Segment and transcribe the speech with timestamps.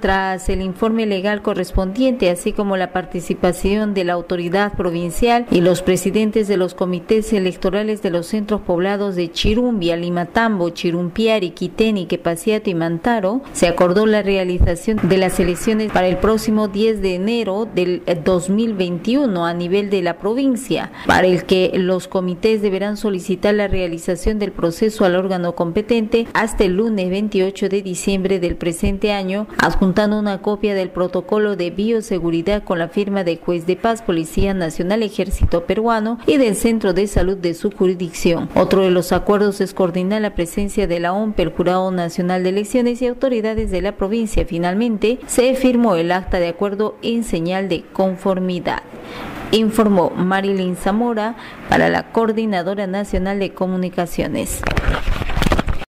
[0.00, 5.82] tras el informe legal correspondiente, así como la participación de la autoridad provincial y los
[5.82, 12.70] presidentes de los comités electorales de los centros poblados de Chirumbia, Limatambo, Chirumpiari, Quiteni, Quepaciato
[12.70, 17.68] y Mantaro, se acordó la realización de las elecciones para el próximo 10 de enero
[17.74, 23.68] del 2021 a nivel de la provincia, para el que los comités deberán solicitar la
[23.68, 29.48] realización del proceso al órgano competente hasta el lunes 28 de diciembre del presente año
[29.58, 34.54] adjuntando una copia del protocolo de bioseguridad con la firma de juez de paz, Policía
[34.54, 38.48] Nacional, Ejército Peruano y del Centro de Salud de su jurisdicción.
[38.54, 42.50] Otro de los acuerdos es coordinar la presencia de la OMP, el Jurado Nacional de
[42.50, 44.44] Elecciones y autoridades de la provincia.
[44.44, 48.82] Finalmente, se firmó el acta de acuerdo en señal de conformidad
[49.52, 51.34] informó Marilyn Zamora
[51.68, 54.62] para la Coordinadora Nacional de Comunicaciones.